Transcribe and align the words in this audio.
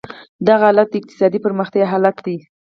دغه 0.47 0.63
حالت 0.69 0.87
د 0.91 0.95
اقتصادي 0.99 1.39
پرمختیا 1.45 1.85
حالت 1.93 2.17
دی. 2.25 2.37